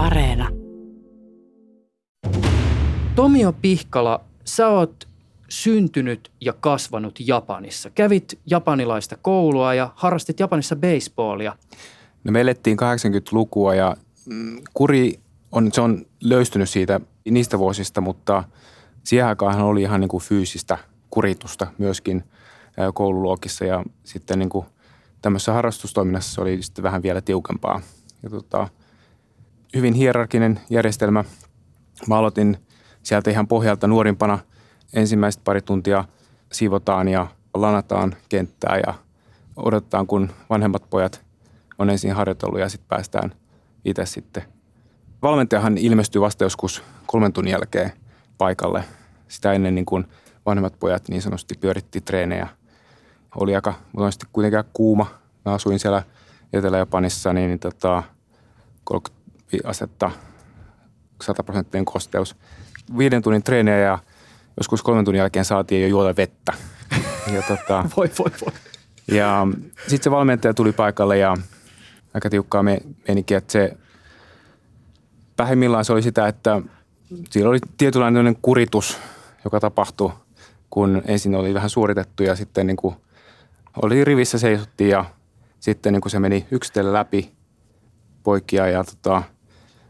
[0.00, 0.48] Areena.
[3.14, 5.08] Tomio Pihkala, sä oot
[5.48, 7.90] syntynyt ja kasvanut Japanissa.
[7.90, 11.56] Kävit japanilaista koulua ja harrastit Japanissa baseballia.
[12.24, 15.20] No me elettiin 80-lukua ja mm, kuri
[15.52, 18.44] on, se on löystynyt siitä niistä vuosista, mutta
[19.04, 20.78] siihen aikaan oli ihan niin kuin fyysistä
[21.10, 22.24] kuritusta myöskin
[22.94, 24.66] koululuokissa ja sitten niin kuin
[25.22, 27.80] tämmöisessä harrastustoiminnassa se oli sitten vähän vielä tiukempaa.
[28.22, 28.68] Ja tota,
[29.76, 31.24] hyvin hierarkinen järjestelmä.
[32.08, 32.56] Mä aloitin
[33.02, 34.38] sieltä ihan pohjalta nuorimpana
[34.92, 36.04] ensimmäiset pari tuntia
[36.52, 38.94] siivotaan ja lanataan kenttää ja
[39.56, 41.22] odotetaan, kun vanhemmat pojat
[41.78, 43.32] on ensin harjoitellut ja sitten päästään
[43.84, 44.42] itse sitten.
[45.22, 47.92] Valmentajahan ilmestyy vasta joskus kolmen tunnin jälkeen
[48.38, 48.84] paikalle.
[49.28, 50.06] Sitä ennen niin kuin
[50.46, 52.48] vanhemmat pojat niin sanotusti pyöritti treenejä.
[53.36, 53.74] Oli aika,
[54.10, 55.06] sitten kuitenkin kuuma.
[55.44, 56.02] Mä asuin siellä
[56.52, 58.02] Etelä-Japanissa, niin tota,
[58.84, 59.19] 30
[59.64, 60.10] astetta,
[61.22, 62.36] 100 prosenttinen kosteus.
[62.98, 63.98] Viiden tunnin treenejä ja
[64.56, 66.52] joskus kolmen tunnin jälkeen saatiin jo juoda vettä.
[67.34, 68.52] Ja tota, voi, voi, voi.
[69.08, 69.46] Ja
[69.78, 71.36] sitten se valmentaja tuli paikalle ja
[72.14, 72.78] aika tiukkaa me,
[73.08, 73.76] menikin, että se
[75.38, 76.62] vähimmillään se oli sitä, että
[77.30, 78.98] siinä oli tietynlainen kuritus,
[79.44, 80.12] joka tapahtui,
[80.70, 82.94] kun ensin oli vähän suoritettu ja sitten niin kuin
[83.82, 85.04] oli rivissä seisottiin ja
[85.60, 87.32] sitten niin kuin se meni yksitellen läpi
[88.22, 89.22] poikia ja tota,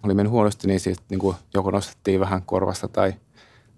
[0.02, 3.14] oli mennyt huonosti, niin sitten niin kuin joko nostettiin vähän korvasta tai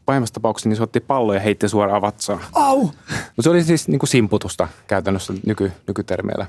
[0.07, 2.41] pahimmassa tapauksessa niin se otti pallo ja heitti suoraan vatsaan.
[2.53, 2.79] Au!
[3.37, 6.47] Mutta se oli siis niin kuin simputusta käytännössä nyky, nykytermeillä.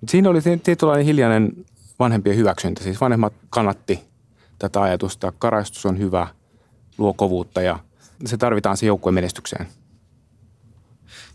[0.00, 1.52] Mut siinä oli tietynlainen hiljainen
[1.98, 2.82] vanhempien hyväksyntä.
[2.82, 4.00] Siis vanhemmat kannatti
[4.58, 5.32] tätä ajatusta.
[5.38, 6.28] Karaistus on hyvä,
[6.98, 7.78] luo kovuutta ja
[8.24, 9.66] se tarvitaan se joukkueen menestykseen.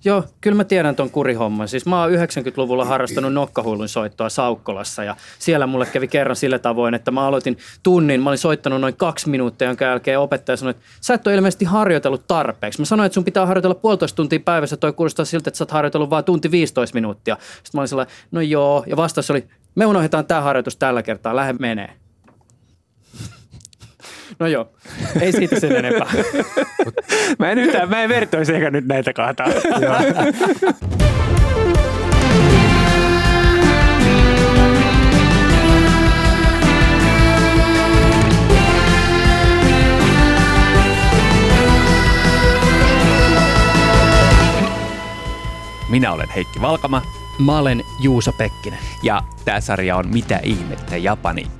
[0.07, 1.67] Joo, kyllä mä tiedän ton kurihomman.
[1.67, 6.93] Siis mä oon 90-luvulla harrastanut nokkahuilun soittoa Saukkolassa ja siellä mulle kävi kerran sillä tavoin,
[6.93, 10.83] että mä aloitin tunnin, mä olin soittanut noin kaksi minuuttia, jonka jälkeen opettaja sanoi, että
[11.01, 12.81] sä et ole ilmeisesti harjoitellut tarpeeksi.
[12.81, 15.71] Mä sanoin, että sun pitää harjoitella puolitoista tuntia päivässä, toi kuulostaa siltä, että sä oot
[15.71, 17.37] harjoitellut vain tunti 15 minuuttia.
[17.41, 21.35] Sitten mä olin sellainen, no joo, ja vastaus oli, me unohdetaan tämä harjoitus tällä kertaa,
[21.35, 22.06] lähde menee.
[24.39, 24.69] No joo,
[25.21, 26.07] ei siitä sen enempää.
[27.39, 29.43] mä en yhtään, mä en vertoisi ehkä nyt näitä kahta.
[45.89, 47.01] Minä olen Heikki Valkama.
[47.39, 48.79] Mä olen Juusa Pekkinen.
[49.03, 51.56] Ja tämä sarja on Mitä ihmettä Japani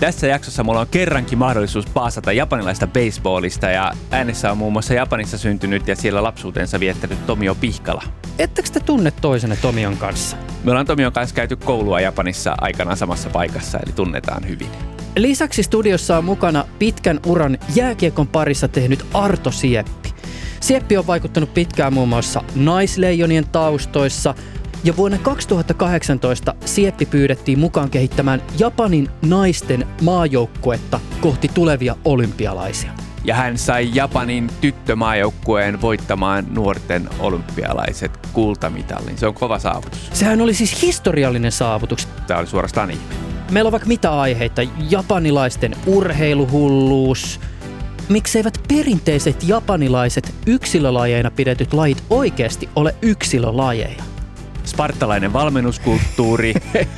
[0.00, 5.38] tässä jaksossa mulla on kerrankin mahdollisuus paasata japanilaista baseballista ja äänessä on muun muassa Japanissa
[5.38, 8.02] syntynyt ja siellä lapsuutensa viettänyt Tomio Pihkala.
[8.38, 10.36] Ettekö te tunne toisenne Tomion kanssa?
[10.64, 14.68] Me ollaan Tomion kanssa käyty koulua Japanissa aikanaan samassa paikassa, eli tunnetaan hyvin.
[15.16, 20.14] Lisäksi studiossa on mukana pitkän uran jääkiekon parissa tehnyt Arto Sieppi.
[20.60, 24.34] Sieppi on vaikuttanut pitkään muun muassa naisleijonien taustoissa–
[24.84, 32.90] ja vuonna 2018 Sieppi pyydettiin mukaan kehittämään Japanin naisten maajoukkuetta kohti tulevia olympialaisia.
[33.24, 39.18] Ja hän sai Japanin tyttömaajoukkueen voittamaan nuorten olympialaiset kultamitallin.
[39.18, 40.10] Se on kova saavutus.
[40.12, 42.08] Sehän oli siis historiallinen saavutus.
[42.26, 43.02] Tämä oli suorastaan ihme.
[43.50, 44.62] Meillä on vaikka mitä aiheita.
[44.90, 47.40] Japanilaisten urheiluhulluus,
[48.08, 54.04] mikseivät perinteiset japanilaiset yksilölajeina pidetyt lajit oikeasti ole yksilölajeja?
[54.68, 56.54] Spartalainen valmennuskulttuuri.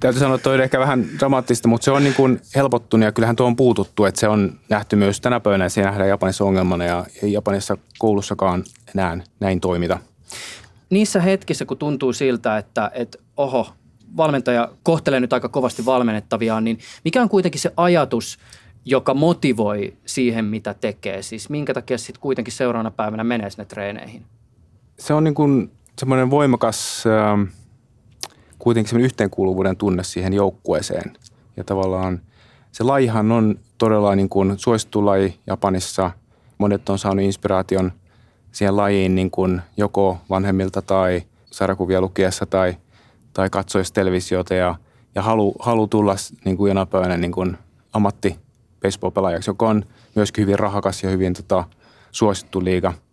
[0.00, 3.36] Täytyy sanoa, että toi ehkä vähän dramaattista, mutta se on niin kuin helpottunut ja kyllähän
[3.36, 6.84] tuo on puututtu, että se on nähty myös tänä päivänä ja se nähdään Japanissa ongelmana
[6.84, 8.64] ja ei Japanissa koulussakaan
[8.94, 9.98] enää näin toimita.
[10.90, 13.68] Niissä hetkissä, kun tuntuu siltä, että, että oho,
[14.16, 18.38] valmentaja kohtelee nyt aika kovasti valmennettaviaan, niin mikä on kuitenkin se ajatus,
[18.84, 21.22] joka motivoi siihen, mitä tekee?
[21.22, 24.24] Siis minkä takia sitten kuitenkin seuraavana päivänä menee sinne treeneihin?
[24.98, 27.54] Se on niin kuin semmoinen voimakas äh,
[28.58, 31.12] kuitenkin semmoinen yhteenkuuluvuuden tunne siihen joukkueeseen.
[31.56, 32.20] Ja tavallaan
[32.72, 36.10] se lajihan on todella niin kuin suosittu laji Japanissa.
[36.58, 37.92] Monet on saanut inspiraation
[38.52, 42.76] siihen lajiin niin kuin joko vanhemmilta tai sarjakuvia lukiessa tai,
[43.32, 44.74] tai katsoessa televisiota ja,
[45.14, 46.14] ja halu, halu tulla
[46.44, 47.56] niin kuin jonain päivänä niin kuin
[47.92, 48.36] ammatti
[48.82, 49.84] baseball-pelaajaksi, joka on
[50.14, 51.64] myöskin hyvin rahakas ja hyvin tota,
[52.10, 52.92] suosittu liiga–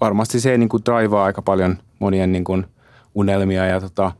[0.00, 2.66] varmasti se niin kuin draivaa aika paljon monien niin kuin
[3.14, 4.12] unelmia ja tota,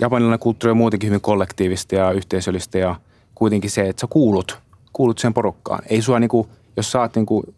[0.00, 2.94] japanilainen kulttuuri on muutenkin hyvin kollektiivista ja yhteisöllistä ja
[3.34, 4.58] kuitenkin se, että sä kuulut,
[4.92, 5.82] kuulut sen porukkaan.
[5.88, 7.54] Ei sua niin kuin, jos saat niin kuin,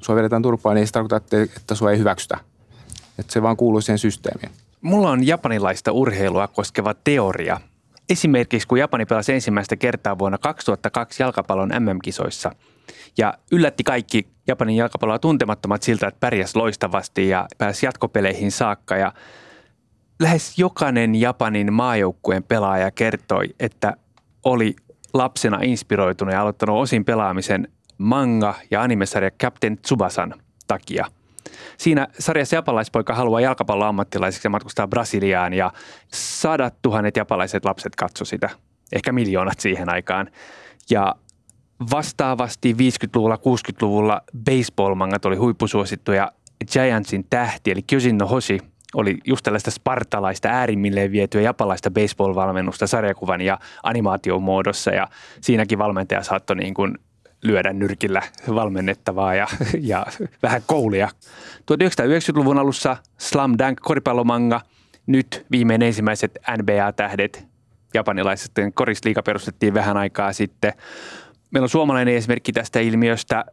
[0.00, 2.38] sua vedetään turpaan, niin ei se tarkoita, että, että sua ei hyväksytä.
[3.18, 4.50] Että se vaan kuuluu siihen systeemiin.
[4.82, 7.60] Mulla on japanilaista urheilua koskeva teoria.
[8.08, 12.52] esimerkiksi kun Japani pelasi ensimmäistä kertaa vuonna 2002 jalkapallon MM-kisoissa
[13.18, 19.12] ja yllätti kaikki Japanin jalkapalloa tuntemattomat siltä, että pärjäs loistavasti ja pääsi jatkopeleihin saakka ja
[20.20, 23.96] lähes jokainen Japanin maajoukkueen pelaaja kertoi, että
[24.44, 24.76] oli
[25.14, 30.34] lapsena inspiroitunut ja aloittanut osin pelaamisen manga- ja animesarja Captain Tsubasan
[30.66, 31.06] takia.
[31.78, 35.72] Siinä sarjassa japalaispoika haluaa jalkapalloammattilaiseksi ja matkustaa Brasiliaan ja
[36.12, 38.50] sadat tuhannet japalaiset lapset katso sitä,
[38.92, 40.30] ehkä miljoonat siihen aikaan.
[40.90, 41.14] Ja
[41.90, 46.32] vastaavasti 50-luvulla, 60-luvulla baseball-mangat oli huippusuosittuja.
[46.72, 48.58] Giantsin tähti eli Kyojin no Hoshi
[48.94, 55.08] oli just tällaista spartalaista äärimmilleen vietyä japalaista baseball-valmennusta sarjakuvan ja animaation muodossa ja
[55.40, 56.98] siinäkin valmentaja saattoi niin kuin
[57.42, 58.22] lyödä nyrkillä
[58.54, 59.46] valmennettavaa ja,
[59.80, 60.06] ja
[60.42, 61.08] vähän koulia.
[61.58, 64.60] 1990-luvun alussa Slam Dunk koripallomanga,
[65.06, 67.46] nyt viimein ensimmäiset NBA-tähdet,
[67.94, 70.72] japanilaiset korisliiga perustettiin vähän aikaa sitten.
[71.56, 73.44] Meillä on suomalainen esimerkki tästä ilmiöstä.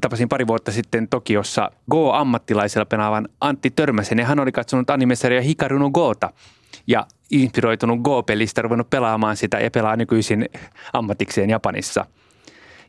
[0.00, 5.78] Tapasin pari vuotta sitten Tokiossa Go-ammattilaisella penaavan Antti Törmäsen ja hän oli katsonut animesarja Hikaru
[5.78, 6.32] no Goota
[6.86, 10.48] ja inspiroitunut Go-pelistä, ruvennut pelaamaan sitä ja pelaa nykyisin
[10.92, 12.06] ammatikseen Japanissa–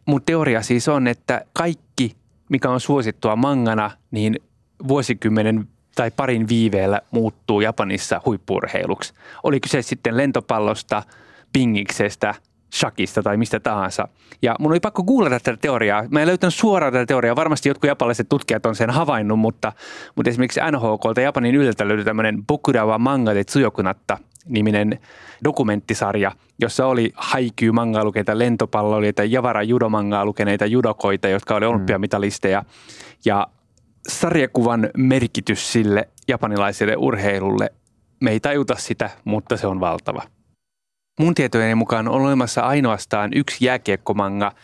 [0.08, 2.16] mun teoria siis on, että kaikki,
[2.50, 4.40] mikä on suosittua mangana, niin
[4.88, 9.14] vuosikymmenen tai parin viiveellä muuttuu Japanissa huippurheiluksi.
[9.44, 11.04] Oli kyse sitten lentopallosta,
[11.54, 12.36] pingiksestä,
[12.74, 14.08] shakista tai mistä tahansa.
[14.42, 16.04] Ja mun oli pakko googlata tätä teoriaa.
[16.10, 17.36] Mä en löytänyt suoraan tätä teoriaa.
[17.36, 19.74] Varmasti jotkut japanilaiset tutkijat on sen havainnut, mutta,
[20.16, 24.18] mutta esimerkiksi NHKlta Japanin yliltä löytyi tämmöinen Bokurawa manga de Tsuyokunatta
[24.48, 25.00] niminen
[25.44, 26.32] dokumenttisarja,
[26.62, 32.64] jossa oli haikyy mangaa lukeita lentopalloilijoita, javara judomangaa lukeneita judokoita, jotka oli olympiamitalisteja.
[33.26, 33.48] Ja
[34.08, 37.70] sarjakuvan merkitys sille japanilaiselle urheilulle,
[38.22, 40.22] me ei tajuta sitä, mutta se on valtava
[41.21, 44.63] Mun tietojeni mukaan on olemassa ainoastaan yksi jääkiekkomanga –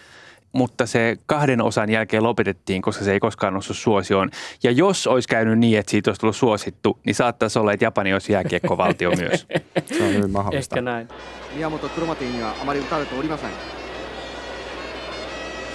[0.53, 4.31] mutta se kahden osan jälkeen lopetettiin, koska se ei koskaan noussut suosioon.
[4.63, 8.13] Ja jos olisi käynyt niin, että siitä olisi tullut suosittu, niin saattaisi olla, että Japani
[8.13, 9.47] olisi jääkiekkovaltio myös.
[9.87, 10.77] se on hyvin mahdollista.
[10.77, 11.09] Ehkä näin.
[11.55, 13.51] Miyamoto Kromatin にはあまり打たれておりません。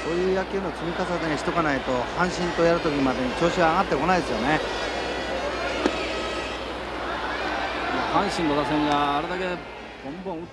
[0.06, 4.60] そういう野球の積み重ねにしとかないと阪神とやるときまでに調子が上がってこないですよね。
[8.14, 9.77] 阪神の打線があれだけ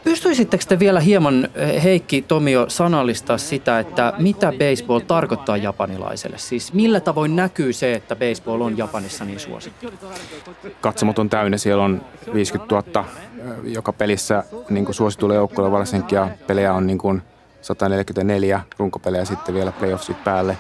[0.03, 6.37] Pystyisittekö te vielä hieman, eh, Heikki Tomio, sanallistaa sitä, että mitä baseball tarkoittaa japanilaiselle?
[6.37, 9.93] Siis millä tavoin näkyy se, että baseball on Japanissa niin suosittu?
[10.81, 12.01] Katsomot on täynnä, siellä on
[12.33, 13.05] 50 000
[13.37, 17.21] eh, joka pelissä niin suositulle joukkueelle varsinkin ja pelejä on niin kuin
[17.61, 20.57] 144 runkopelejä sitten vielä playoffsit päälle.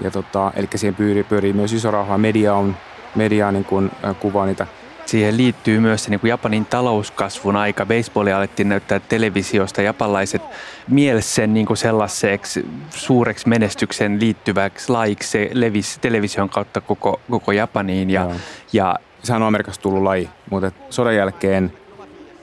[0.00, 2.18] Ja tota, eli siihen pyörii, pyörii myös iso rahaa.
[2.18, 2.76] Media on,
[3.14, 4.66] media niin kuin, eh, kuvaa niitä
[5.06, 7.86] Siihen liittyy myös se niin kuin Japanin talouskasvun aika.
[7.86, 9.82] Baseballia alettiin näyttää televisiosta.
[9.82, 10.42] Japanlaiset
[10.88, 15.28] mielsi sen niin kuin sellaiseksi suureksi menestyksen liittyväksi laiksi.
[15.28, 18.10] Se levisi television kautta koko, koko Japaniin.
[18.10, 18.30] Ja,
[18.72, 21.72] ja, Sehän on Amerikasta tullut laji, mutta sodan jälkeen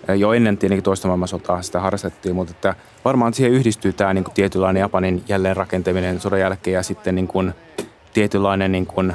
[0.08, 2.76] eh, jo ennen tietenkin toista maailmansotaa sitä harrastettiin, mutta että
[3.06, 7.54] varmaan siihen yhdistyy tämä niin kuin tietynlainen Japanin jälleenrakentaminen sodan jälkeen ja sitten niin kuin
[8.14, 9.14] tietynlainen, niin kuin,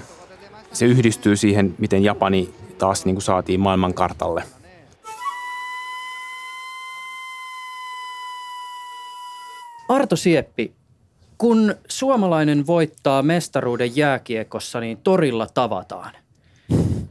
[0.73, 4.45] se yhdistyy siihen, miten Japani taas niin kuin saatiin maailmankartalle.
[9.89, 10.73] Arto Sieppi,
[11.39, 16.15] kun suomalainen voittaa mestaruuden jääkiekossa, niin torilla tavataan.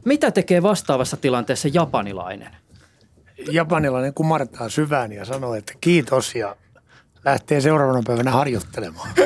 [0.04, 2.56] Mitä tekee vastaavassa tilanteessa japanilainen?
[3.50, 6.56] Japanilainen kumartaa syvään ja sanoo, että kiitos ja
[7.24, 9.10] lähtee seuraavana päivänä harjoittelemaan.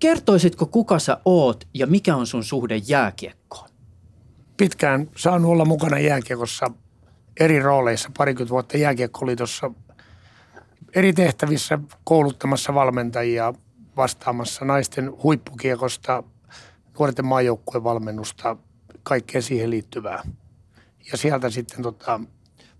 [0.00, 3.69] Kertoisitko, kuka sä oot ja mikä on sun suhde jääkiekkoon?
[4.60, 6.66] Pitkään saanut olla mukana jääkiekossa
[7.40, 9.70] eri rooleissa, parikymmentä vuotta jääkiekkoliitossa
[10.94, 13.54] eri tehtävissä kouluttamassa valmentajia,
[13.96, 16.22] vastaamassa naisten huippukiekosta,
[16.98, 18.56] nuorten maajoukkueen valmennusta,
[19.02, 20.22] kaikkea siihen liittyvää.
[21.12, 22.20] Ja sieltä sitten tota,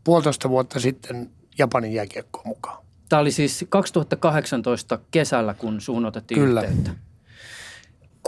[0.05, 2.85] puolitoista vuotta sitten Japanin jääkiekkoon mukaan.
[3.09, 6.61] Tämä oli siis 2018 kesällä, kun suhun otettiin Kyllä.
[6.61, 7.10] yhteyttä.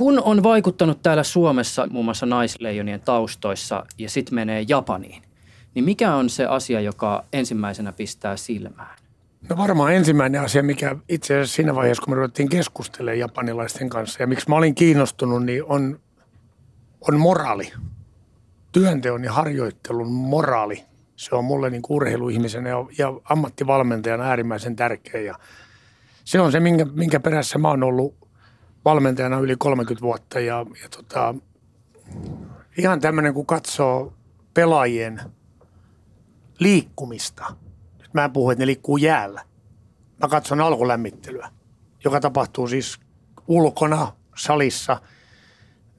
[0.03, 5.23] Kun on vaikuttanut täällä Suomessa muun muassa naisleijonien taustoissa ja sitten menee Japaniin,
[5.75, 8.97] niin mikä on se asia, joka ensimmäisenä pistää silmään?
[9.49, 14.23] No varmaan ensimmäinen asia, mikä itse asiassa siinä vaiheessa, kun me ruvettiin keskustelemaan japanilaisten kanssa
[14.23, 16.01] ja miksi mä olin kiinnostunut, niin on,
[17.09, 17.73] on moraali.
[18.73, 20.85] Työnteon ja harjoittelun moraali.
[21.17, 25.21] Se on mulle niin urheiluihmisenä ja, ja ammattivalmentajana äärimmäisen tärkeä.
[25.21, 25.35] Ja
[26.25, 28.22] se on se, minkä, minkä perässä mä oon ollut
[28.85, 31.35] valmentajana yli 30 vuotta ja, ja tota,
[32.79, 34.13] ihan tämmöinen, kun katsoo
[34.55, 35.21] pelaajien
[36.59, 37.45] liikkumista.
[37.99, 39.45] Nyt mä en puhu, että ne liikkuu jäällä.
[40.21, 41.51] Mä katson alkulämmittelyä,
[42.05, 43.01] joka tapahtuu siis
[43.49, 45.01] ulkona, salissa,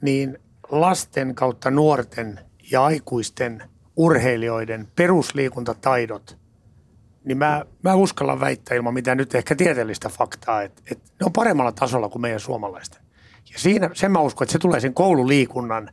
[0.01, 2.39] niin lasten kautta nuorten
[2.71, 3.63] ja aikuisten
[3.95, 6.37] urheilijoiden perusliikuntataidot,
[7.25, 11.33] niin mä, mä uskallan väittää ilman mitään nyt ehkä tieteellistä faktaa, että, että ne on
[11.33, 13.01] paremmalla tasolla kuin meidän suomalaisten.
[13.53, 15.89] Ja siinä, sen mä uskon, että se tulee sen koululiikunnan,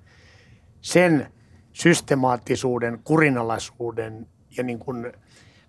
[0.81, 1.33] sen
[1.73, 5.13] systemaattisuuden, kurinalaisuuden ja niin kuin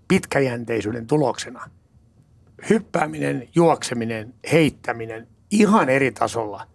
[0.08, 1.70] pitkäjänteisyyden tuloksena.
[2.70, 6.68] Hyppääminen, juokseminen, heittäminen ihan eri tasolla,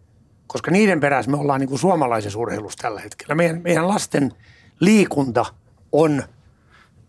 [0.47, 3.35] koska niiden perässä me ollaan niin kuin suomalaisessa urheilussa tällä hetkellä.
[3.35, 4.33] Meidän, meidän lasten
[4.81, 5.45] liikunta
[5.93, 6.23] on,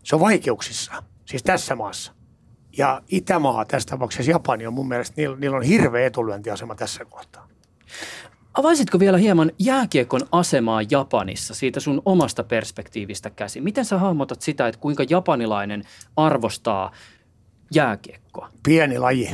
[0.02, 2.12] se on vaikeuksissa, siis tässä maassa.
[2.78, 7.48] Ja Itämaa, tässä tapauksessa Japani on mun mielestä, niillä, niillä on hirveä etulyöntiasema tässä kohtaa.
[8.54, 13.64] Avaisitko vielä hieman jääkiekon asemaa Japanissa siitä sun omasta perspektiivistä käsin?
[13.64, 15.82] Miten sä hahmotat sitä, että kuinka japanilainen
[16.16, 16.92] arvostaa
[17.74, 18.50] jääkiekkoa?
[18.62, 19.30] Pieni laji,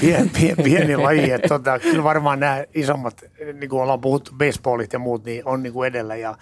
[0.00, 1.30] Pien, pien, pieni laji.
[1.30, 3.24] Että tota, kyllä varmaan nämä isommat,
[3.60, 6.16] niin kuin ollaan puhuttu, baseballit ja muut, niin on niin kuin edellä.
[6.16, 6.36] Ja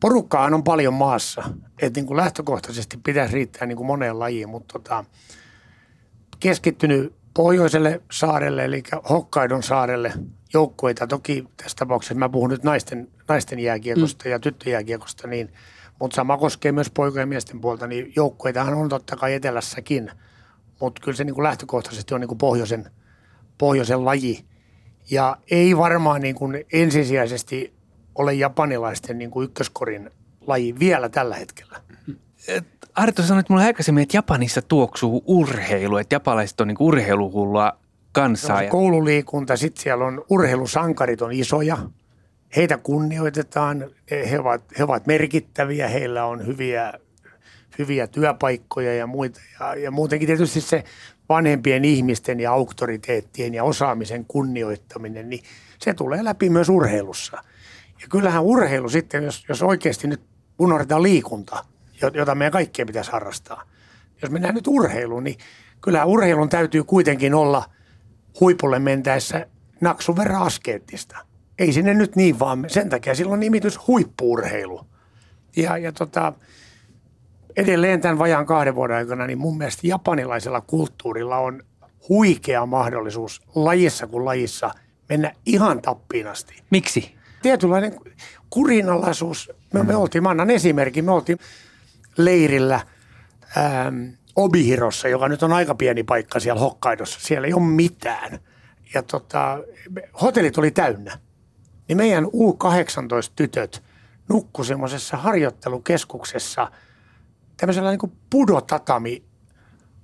[0.00, 1.42] porukkaa on paljon maassa,
[1.82, 5.04] että niin kuin lähtökohtaisesti pitäisi riittää niin kuin moneen lajiin, mutta tota,
[6.40, 10.12] keskittynyt pohjoiselle saarelle, eli Hokkaidon saarelle
[10.54, 11.06] joukkueita.
[11.06, 14.30] Toki tässä tapauksessa mä puhun nyt naisten, naisten jääkiekosta mm.
[14.30, 15.52] ja tyttöjääkiekosta, niin,
[16.00, 20.10] mutta sama koskee myös poika- ja miesten puolta, niin joukkueitahan on totta kai etelässäkin,
[20.80, 22.90] mutta kyllä se niin kuin lähtökohtaisesti on niin kuin pohjoisen,
[23.58, 24.44] pohjoisen laji.
[25.10, 27.75] Ja ei varmaan niin kuin ensisijaisesti
[28.18, 30.10] ole japanilaisten niin kuin ykköskorin
[30.46, 31.80] laji vielä tällä hetkellä.
[32.94, 37.72] Arto sanoi että mulle aikaisemmin, että Japanissa tuoksuu urheilu, että japanilaiset on niin urheiluhullua
[38.12, 38.62] kansaa.
[38.62, 41.78] Ja koululiikunta, sitten siellä on urheilusankarit on isoja,
[42.56, 43.90] heitä kunnioitetaan,
[44.30, 46.92] he ovat, he ovat merkittäviä, heillä on hyviä,
[47.78, 49.40] hyviä työpaikkoja ja muita.
[49.60, 50.84] Ja, ja muutenkin tietysti se
[51.28, 55.42] vanhempien ihmisten ja auktoriteettien ja osaamisen kunnioittaminen, niin
[55.78, 57.42] se tulee läpi myös urheilussa.
[58.00, 60.20] Ja kyllähän urheilu sitten, jos, jos oikeasti nyt
[60.58, 61.64] unohdetaan liikunta,
[62.14, 63.62] jota meidän kaikkien pitäisi harrastaa.
[64.22, 65.38] Jos mennään nyt urheiluun, niin
[65.80, 67.64] kyllähän urheilun täytyy kuitenkin olla
[68.40, 69.46] huipulle mentäessä
[69.80, 71.18] naksun verran askeettista.
[71.58, 74.86] Ei sinne nyt niin vaan, sen takia silloin nimitys huippuurheilu.
[75.56, 76.32] Ja, ja tota,
[77.56, 81.62] edelleen tämän vajaan kahden vuoden aikana, niin mun mielestä japanilaisella kulttuurilla on
[82.08, 84.70] huikea mahdollisuus lajissa kuin lajissa
[85.08, 86.62] mennä ihan tappiin asti.
[86.70, 87.16] Miksi?
[87.46, 88.00] Tietynlainen
[88.50, 89.50] kurinalaisuus.
[89.72, 91.38] Me, me oltiin, mä annan esimerkin, me oltiin
[92.16, 92.80] leirillä
[93.56, 94.04] ähm,
[94.36, 97.20] Obihirossa, joka nyt on aika pieni paikka siellä Hokkaidossa.
[97.22, 98.38] Siellä ei ole mitään.
[98.94, 99.58] Ja tota,
[100.22, 101.18] hotellit oli täynnä.
[101.88, 103.82] Niin meidän U18-tytöt
[104.28, 106.70] nukku semmoisessa harjoittelukeskuksessa
[107.56, 109.24] tämmöisellä niin pudotatami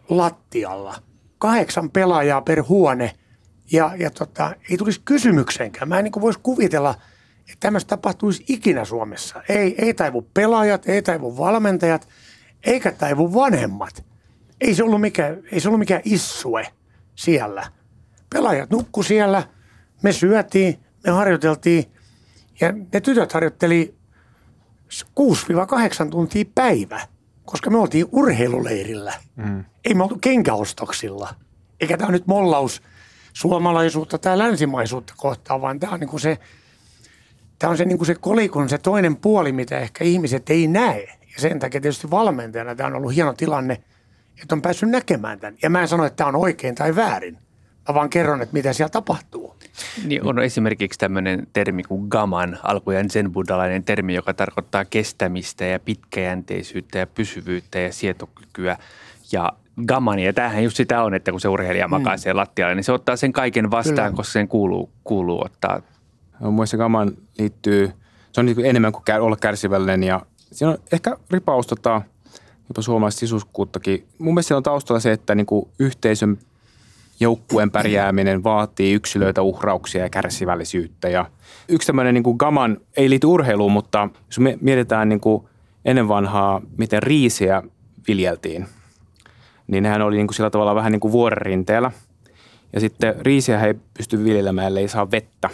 [0.09, 0.95] lattialla.
[1.39, 3.15] Kahdeksan pelaajaa per huone
[3.73, 5.89] ja, ja tota, ei tulisi kysymykseenkään.
[5.89, 6.95] Mä en niin voisi kuvitella,
[7.53, 9.43] että tämmöistä tapahtuisi ikinä Suomessa.
[9.49, 12.09] Ei, ei taivu pelaajat, ei taivu valmentajat,
[12.65, 14.05] eikä taivu vanhemmat.
[14.61, 16.67] Ei se ollut mikään, ei se ollut mikään issue
[17.15, 17.67] siellä.
[18.35, 19.43] Pelaajat nukku siellä,
[20.03, 21.85] me syötiin, me harjoiteltiin
[22.61, 23.95] ja ne tytöt harjoitteli
[26.07, 27.01] 6-8 tuntia päivä,
[27.45, 29.13] koska me oltiin urheiluleirillä.
[29.37, 29.65] Mm.
[29.85, 31.35] Ei me oltu kenkäostoksilla.
[31.81, 32.83] Eikä tämä nyt mollaus
[33.33, 36.39] suomalaisuutta tai länsimaisuutta kohtaan, vaan tämä on niin kuin se,
[37.63, 41.01] tämä on se, niin kuin se kolikon se toinen puoli, mitä ehkä ihmiset ei näe.
[41.03, 43.83] Ja sen takia tietysti valmentajana tämä on ollut hieno tilanne,
[44.43, 45.55] että on päässyt näkemään tämän.
[45.63, 47.39] Ja mä en sano, että tämä on oikein tai väärin.
[47.89, 49.55] Mä vaan kerron, että mitä siellä tapahtuu.
[50.05, 56.99] Niin on esimerkiksi tämmöinen termi kuin gaman, alkujen zen-buddhalainen termi, joka tarkoittaa kestämistä ja pitkäjänteisyyttä
[56.99, 58.77] ja pysyvyyttä ja sietokykyä.
[59.33, 59.53] Ja
[59.87, 62.19] gamani, ja tämähän just sitä on, että kun se urheilija makaa mm.
[62.19, 64.17] siellä lattialla, niin se ottaa sen kaiken vastaan, Kyllä.
[64.17, 65.83] koska sen kuuluu, kuuluu ottaa.
[66.51, 67.93] Mielestäni gaman liittyy,
[68.33, 70.21] se on niin enemmän kuin olla kärsivällinen ja
[70.53, 72.03] siinä on ehkä ripaus tota,
[72.69, 74.07] jopa suomalaista sisuskuuttakin.
[74.19, 76.39] Mun mielestä on taustalla se, että niin kuin yhteisön
[77.21, 81.09] joukkueen pärjääminen vaatii yksilöitä, uhrauksia ja kärsivällisyyttä.
[81.09, 81.31] Ja
[81.69, 85.45] yksi tämmöinen niin kuin gaman, ei liity urheiluun, mutta jos me mietitään niin kuin
[85.85, 87.63] ennen vanhaa, miten riisiä
[88.09, 88.67] viljeltiin,
[89.67, 91.91] niin nehän oli niin kuin sillä tavalla vähän niin kuin vuorenrinteellä.
[92.73, 95.51] Ja sitten riisiä ei pysty viljelemään, ellei saa vettä.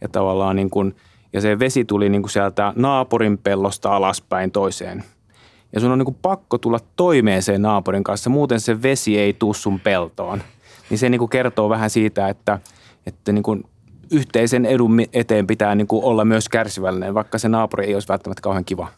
[0.00, 0.96] Ja tavallaan niin kuin,
[1.32, 5.04] ja se vesi tuli niin kuin sieltä naapurin pellosta alaspäin toiseen–
[5.72, 9.32] ja sun on niin kuin pakko tulla toimeen sen naapurin kanssa, muuten se vesi ei
[9.32, 10.42] tuu sun peltoon.
[10.90, 12.58] Niin se niin kuin kertoo vähän siitä, että,
[13.06, 13.64] että niin kuin
[14.10, 18.42] yhteisen edun eteen pitää niin kuin olla myös kärsivällinen, vaikka se naapuri ei olisi välttämättä
[18.42, 18.88] kauhean kiva.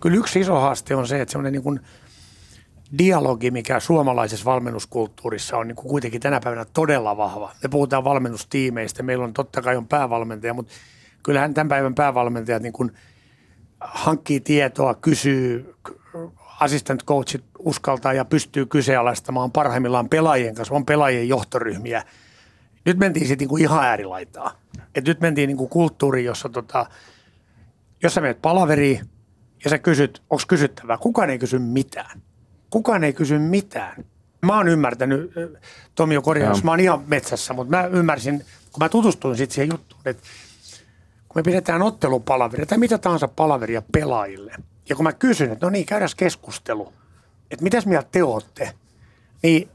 [0.00, 1.80] kyllä yksi iso haaste on se, että semmoinen niin
[2.98, 7.52] dialogi, mikä suomalaisessa valmennuskulttuurissa on niin kuin kuitenkin tänä päivänä todella vahva.
[7.62, 10.72] Me puhutaan valmennustiimeistä, meillä on totta kai on päävalmentaja, mutta
[11.22, 12.92] kyllähän tämän päivän päävalmentajat niin kuin
[13.80, 15.74] hankkii tietoa, kysyy,
[16.60, 22.04] assistant coachit uskaltaa ja pystyy kyseenalaistamaan parhaimmillaan pelaajien kanssa, on pelaajien johtoryhmiä.
[22.84, 24.52] Nyt mentiin sitten niin ihan äärilaitaa.
[24.94, 26.86] Et nyt mentiin niin kuin kulttuuriin, jossa tota,
[28.02, 29.00] jos sä menet palaveriin
[29.64, 32.22] ja sä kysyt, onko kysyttävää, kukaan ei kysy mitään.
[32.70, 34.04] Kukaan ei kysy mitään.
[34.42, 35.32] Mä oon ymmärtänyt,
[35.94, 38.38] Tomi jo korjaa, mä oon ihan metsässä, mutta mä ymmärsin,
[38.72, 40.22] kun mä tutustuin sitten siihen juttuun, että
[41.28, 44.52] kun me pidetään ottelupalaveria tai mitä tahansa palaveria pelaajille,
[44.88, 46.92] ja kun mä kysyn, että no niin, käydään keskustelu,
[47.50, 48.72] että mitäs mieltä te ootte,
[49.42, 49.68] niin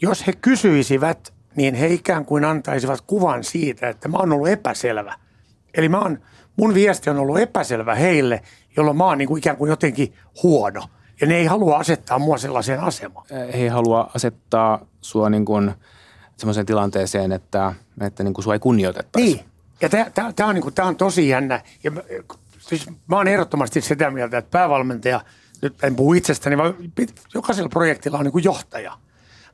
[0.00, 5.14] jos he kysyisivät, niin he ikään kuin antaisivat kuvan siitä, että mä oon ollut epäselvä.
[5.74, 6.18] Eli mä oon,
[6.56, 8.42] mun viesti on ollut epäselvä heille,
[8.76, 10.88] jolloin mä oon niin kuin ikään kuin jotenkin huono.
[11.20, 13.26] Ja ne ei halua asettaa mua sellaiseen asemaan.
[13.30, 15.74] He ei halua asettaa sua niin kuin
[16.36, 19.34] sellaiseen tilanteeseen, että, että niin kuin sua ei kunnioitettaisi.
[19.34, 19.44] Niin.
[19.80, 19.88] Ja
[20.34, 21.60] tämä on, niin kuin, on tosi jännä.
[21.84, 22.00] Ja mä,
[22.58, 25.20] siis mä oon ehdottomasti sitä mieltä, että päävalmentaja,
[25.62, 26.74] nyt en puhu itsestäni, vaan
[27.34, 28.98] jokaisella projektilla on niin kuin johtaja.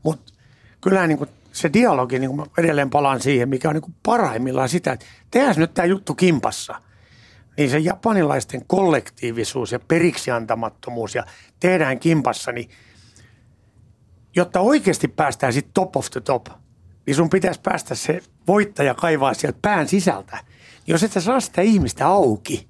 [0.03, 0.33] Mutta
[0.81, 3.95] kyllähän niin kuin se dialogi, niin kuin mä edelleen palaan siihen, mikä on niin kuin
[4.03, 6.83] parhaimmillaan sitä, että tehdään nyt tämä juttu kimpassa.
[7.57, 11.25] Niin se japanilaisten kollektiivisuus ja periksiantamattomuus ja
[11.61, 12.71] tehdään kimpassa, niin
[14.37, 16.47] jotta oikeasti päästään sitten top of the top,
[17.07, 20.39] niin sun pitäisi päästä se voittaja kaivaa sieltä pään sisältä.
[20.87, 22.69] Jos et sä saa sitä ihmistä auki,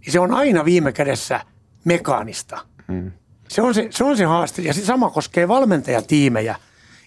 [0.00, 1.40] niin se on aina viime kädessä
[1.84, 2.66] mekaanista.
[2.92, 3.12] Hmm.
[3.48, 4.62] Se, on se, se on se haaste.
[4.62, 6.56] Ja se sama koskee valmentajatiimejä.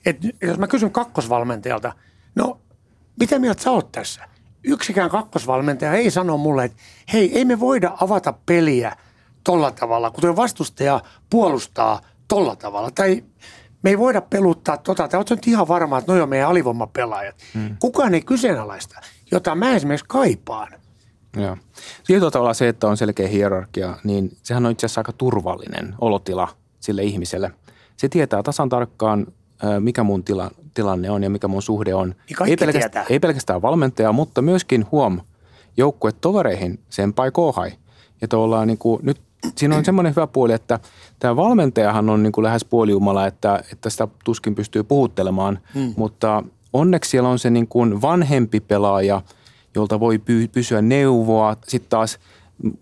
[0.05, 1.93] Et jos mä kysyn kakkosvalmentajalta,
[2.35, 2.61] no
[3.19, 4.30] mitä mieltä sä oot tässä?
[4.63, 6.77] Yksikään kakkosvalmentaja ei sano mulle, että
[7.13, 8.95] hei, ei me voida avata peliä
[9.43, 12.91] tolla tavalla, kun tuo vastustaja puolustaa tolla tavalla.
[12.91, 13.23] Tai
[13.83, 17.35] me ei voida peluttaa tota, tai oletko nyt ihan varma, että noi on meidän alivoimapelaajat.
[17.53, 17.75] Hmm.
[17.79, 20.73] Kukaan ei kyseenalaista, jota mä esimerkiksi kaipaan.
[21.35, 21.57] Joo.
[22.07, 26.47] Tietyllä tavalla se, että on selkeä hierarkia, niin sehän on itse asiassa aika turvallinen olotila
[26.79, 27.51] sille ihmiselle.
[27.97, 29.27] Se tietää tasan tarkkaan,
[29.79, 32.15] mikä mun tila, tilanne on ja mikä mun suhde on.
[32.29, 35.19] Niin ei, pelkästään, ei pelkästään valmentaja, mutta myöskin huom
[35.77, 37.71] joukkuetovereihin, senpai kohai.
[38.21, 39.21] Ja tuolla niin kuin, nyt
[39.57, 40.79] siinä on semmoinen hyvä puoli, että
[41.19, 45.93] tämä valmentajahan on niin kuin lähes puolijumala, että, että sitä tuskin pystyy puhuttelemaan, hmm.
[45.97, 49.21] mutta onneksi siellä on se niin kuin vanhempi pelaaja,
[49.75, 51.55] jolta voi py- pysyä neuvoa.
[51.67, 52.19] Sitten taas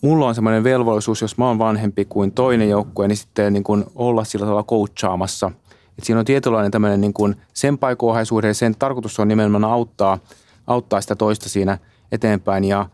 [0.02, 3.86] mulla on semmoinen velvollisuus, jos mä oon vanhempi kuin toinen joukkue, niin sitten niin kuin
[3.96, 5.52] olla sillä tavalla coachaamassa.
[6.00, 10.20] Et siinä on tietynlainen tämmöinen niin kuin senpaikohaisuuden ja sen tarkoitus on nimenomaan auttaa,
[10.68, 11.78] auttaa sitä toista siinä
[12.12, 12.90] eteenpäin ja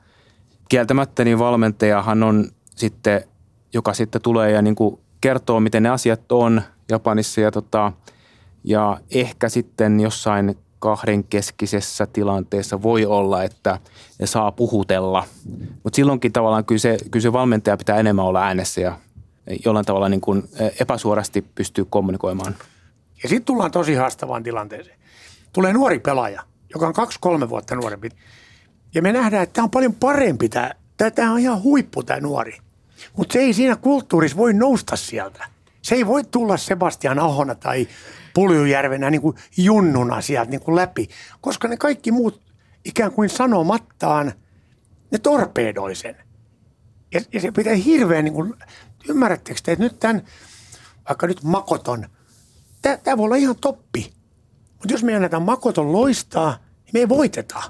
[0.69, 3.23] kieltämättä niin valmentajahan on sitten
[3.73, 7.91] joka sitten tulee ja niin kuin kertoo, miten ne asiat on Japanissa ja, tota,
[8.63, 13.79] ja ehkä sitten jossain kahdenkeskisessä tilanteessa voi olla, että
[14.23, 15.23] saa puhutella.
[15.83, 18.97] Mutta silloinkin tavallaan kyllä se, kyllä se valmentaja pitää enemmän olla äänessä ja
[19.65, 20.43] jollain tavalla niin kuin
[20.79, 22.55] epäsuorasti pystyy kommunikoimaan.
[23.23, 24.99] Ja sitten tullaan tosi haastavaan tilanteeseen.
[25.53, 28.09] Tulee nuori pelaaja, joka on kaksi-kolme vuotta nuorempi.
[28.93, 30.49] Ja me nähdään, että tämä on paljon parempi.
[31.15, 32.57] Tämä on ihan huippu tämä nuori.
[33.17, 35.47] Mutta se ei siinä kulttuurissa voi nousta sieltä.
[35.81, 37.87] Se ei voi tulla Sebastian Ahona tai
[38.33, 41.09] Puljujärvenä niin kuin junnuna sieltä niin kuin läpi,
[41.41, 42.41] koska ne kaikki muut
[42.85, 44.33] ikään kuin sanomattaan,
[45.11, 46.15] ne torpeedoi sen.
[47.13, 48.53] Ja, ja se pitää hirveän, niin kuin,
[49.09, 50.23] ymmärrättekö te, että nyt tämän,
[51.09, 52.09] vaikka nyt makoton,
[53.03, 54.13] tämä voi olla ihan toppi.
[54.71, 57.61] Mutta jos me annetaan makoton loistaa, niin me ei voiteta.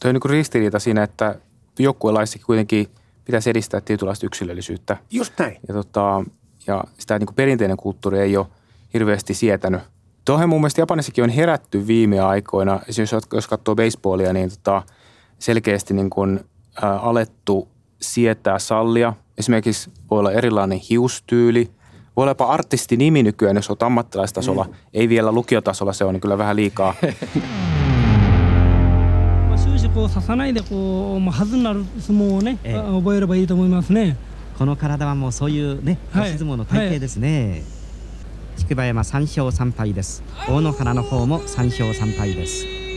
[0.00, 1.34] Tuo on niin ristiriita siinä, että
[1.78, 2.86] joukkuelaissakin kuitenkin–
[3.28, 4.96] pitäisi edistää tietynlaista yksilöllisyyttä.
[5.10, 5.56] Just näin.
[5.68, 6.24] Ja, tota,
[6.66, 8.46] ja sitä niin kuin perinteinen kulttuuri ei ole
[8.94, 9.80] hirveästi sietänyt.
[10.24, 12.80] Tuohon mun mielestä Japanissakin on herätty viime aikoina.
[12.88, 14.82] Esimerkiksi jos katsoo baseballia, niin tota,
[15.38, 16.40] selkeästi niin kuin,
[16.82, 17.68] ä, alettu
[18.00, 19.12] sietää sallia.
[19.38, 21.70] Esimerkiksi voi olla erilainen hiustyyli.
[22.18, 24.64] Voi olla jopa artistinimi nykyään, jos olet ammattilaistasolla.
[24.64, 24.74] Mm.
[24.94, 26.94] Ei vielä lukiotasolla, se on niin kyllä vähän liikaa.
[29.94, 34.16] こう刺さないでこう、まあ、はずになる相撲をね、ええ、覚えればいいと思いますね
[34.58, 37.62] この体はもうそういうね押し相撲の体型ですね、
[38.56, 42.87] 筑波山3勝3敗です大野原の方も3勝3敗です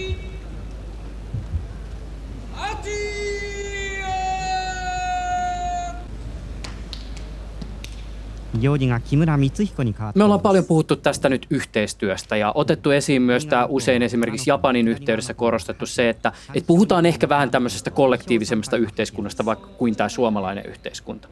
[10.16, 14.88] Me ollaan paljon puhuttu tästä nyt yhteistyöstä ja otettu esiin myös tämä usein esimerkiksi Japanin
[14.88, 20.66] yhteydessä korostettu se, että, että puhutaan ehkä vähän tämmöisestä kollektiivisemmasta yhteiskunnasta vaikka kuin tämä suomalainen
[20.66, 21.28] yhteiskunta.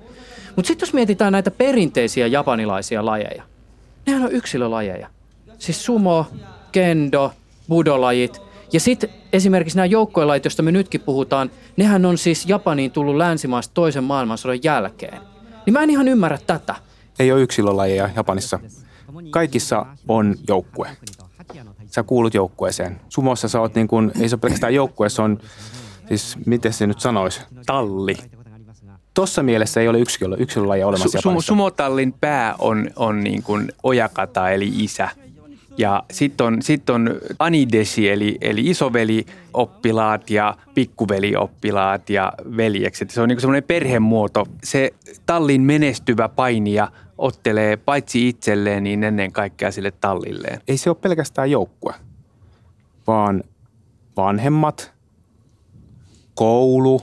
[0.55, 3.43] Mutta sitten jos mietitään näitä perinteisiä japanilaisia lajeja,
[4.05, 5.07] nehän on yksilölajeja.
[5.59, 6.25] Siis sumo,
[6.71, 7.31] kendo,
[7.69, 8.41] budolajit
[8.73, 13.73] ja sitten esimerkiksi nämä joukkoilajit, joista me nytkin puhutaan, nehän on siis Japaniin tullut länsimaasta
[13.73, 15.21] toisen maailmansodan jälkeen.
[15.65, 16.75] Niin mä en ihan ymmärrä tätä.
[17.19, 18.59] Ei ole yksilölajeja Japanissa.
[19.29, 20.89] Kaikissa on joukkue.
[21.85, 22.99] Sä kuulut joukkueeseen.
[23.09, 25.39] Sumossa sä oot niin kuin, ei se ole pelkästään joukkue, se on,
[26.07, 27.41] siis miten se nyt sanoisi?
[27.65, 28.17] Talli.
[29.13, 31.47] Tuossa mielessä ei ole yksilö, yksilölajeja olemassa Su- Japanissa.
[31.47, 35.09] sumotallin pää on, on niin kuin ojakata eli isä.
[35.77, 43.09] Ja sitten on, sit on anideshi eli, eli isoveli-oppilaat ja pikkuveli-oppilaat ja veljekset.
[43.09, 44.47] Se on niin semmoinen perhemuoto.
[44.63, 44.91] Se
[45.25, 50.61] tallin menestyvä painija ottelee paitsi itselleen, niin ennen kaikkea sille tallilleen.
[50.67, 51.93] ei se ole pelkästään joukkue,
[53.07, 53.43] vaan
[54.17, 54.93] vanhemmat,
[56.35, 57.01] koulu,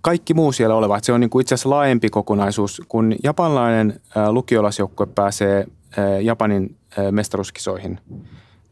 [0.00, 0.98] kaikki muu siellä oleva.
[1.02, 2.82] Se on niin kuin itse asiassa laajempi kokonaisuus.
[2.88, 5.66] Kun japanlainen ää, lukiolaisjoukkue pääsee
[5.96, 6.76] ää, Japanin
[7.10, 8.00] mestaruuskisoihin,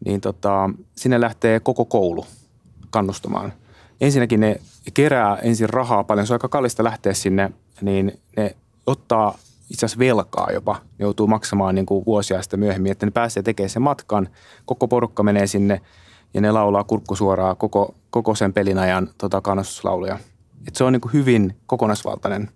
[0.05, 2.27] niin tota, sinne lähtee koko koulu
[2.90, 3.53] kannustamaan.
[4.01, 4.61] Ensinnäkin ne
[4.94, 9.38] kerää ensin rahaa paljon, se on aika kallista lähteä sinne, niin ne ottaa
[9.72, 13.70] itse asiassa velkaa jopa, joutuu maksamaan niin kuin vuosia sitten myöhemmin, että ne pääsee tekemään
[13.70, 14.28] sen matkan,
[14.64, 15.80] koko porukka menee sinne
[16.35, 20.18] ja ne laulaa kurkkusuoraa koko, koko sen pelin ajan tota, kannustuslauluja.
[20.68, 22.50] Et se on niin kuin hyvin kokonaisvaltainen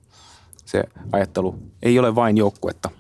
[0.65, 1.59] se ajattelu.
[1.83, 2.91] Ei ole vain joukkuetta.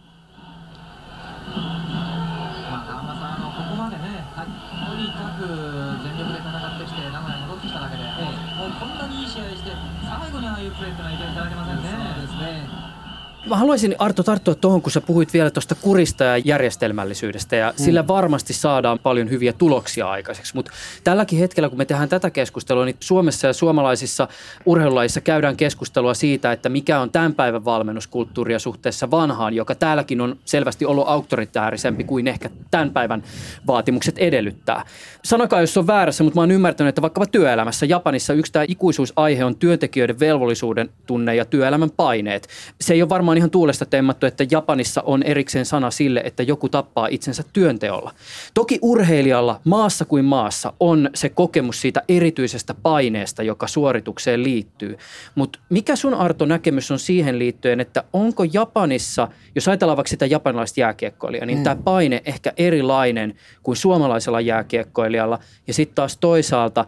[13.47, 17.85] Mä haluaisin Arto tarttua tuohon, kun sä puhuit vielä tuosta kurista ja järjestelmällisyydestä ja mm.
[17.85, 20.55] sillä varmasti saadaan paljon hyviä tuloksia aikaiseksi.
[20.55, 20.73] Mutta
[21.05, 24.29] tälläkin hetkellä, kun me tehdään tätä keskustelua, niin Suomessa ja suomalaisissa
[24.67, 30.37] urheilulajissa käydään keskustelua siitä, että mikä on tämän päivän valmennuskulttuuria suhteessa vanhaan, joka täälläkin on
[30.45, 33.23] selvästi ollut auktoritäärisempi kuin ehkä tämän päivän
[33.67, 34.85] vaatimukset edellyttää.
[35.25, 39.45] Sanokaa, jos on väärässä, mutta mä oon ymmärtänyt, että vaikkapa työelämässä Japanissa yksi tämä ikuisuusaihe
[39.45, 42.49] on työntekijöiden velvollisuuden tunne ja työelämän paineet.
[42.81, 46.69] Se ei ole varmaan ihan tuulesta temmattu, että Japanissa on erikseen sana sille, että joku
[46.69, 48.15] tappaa itsensä työnteolla.
[48.55, 54.99] Toki urheilijalla maassa kuin maassa on se kokemus siitä erityisestä paineesta, joka suoritukseen liittyy.
[55.35, 60.27] Mutta mikä sun Arto näkemys on siihen liittyen, että onko Japanissa, jos ajatellaan vaikka sitä
[60.27, 61.65] japanilaista jääkiekkoilijaa, niin mm.
[61.65, 66.85] tämä paine ehkä erilainen kuin suomalaisella jääkiekkoilijalla ja sitten taas toisaalta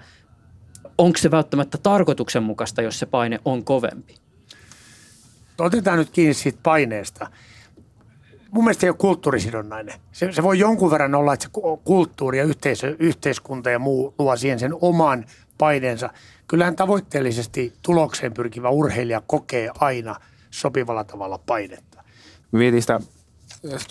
[0.98, 4.14] onko se välttämättä tarkoituksenmukaista, jos se paine on kovempi?
[5.60, 7.30] Otetaan nyt kiinni siitä paineesta.
[8.50, 9.94] Mun mielestä ei ole kulttuurisidonnainen.
[10.12, 14.14] Se, se voi jonkun verran olla, että se ku- kulttuuri ja yhteisö, yhteiskunta ja muu
[14.18, 15.24] luo siihen sen oman
[15.58, 16.10] paineensa.
[16.48, 20.16] Kyllähän tavoitteellisesti tulokseen pyrkivä urheilija kokee aina
[20.50, 22.04] sopivalla tavalla painetta.
[22.52, 23.00] Mietin sitä,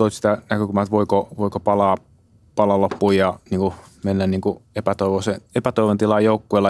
[0.10, 1.97] sitä näkökulmaa, että voiko, voiko palaa,
[2.56, 4.41] palaa loppuun ja niin kuin mennä niin
[5.56, 6.69] epätoivon tilaan joukkueella,